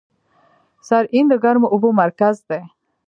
[0.87, 2.61] سرعین د ګرمو اوبو مرکز دی.